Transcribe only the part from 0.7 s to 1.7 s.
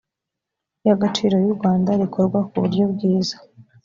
y agaciro y u